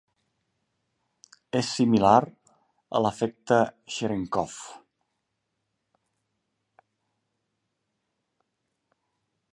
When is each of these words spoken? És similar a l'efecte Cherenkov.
És 1.59 1.67
similar 1.73 2.15
a 2.21 3.03
l'efecte 3.07 3.59
Cherenkov. 3.97 4.57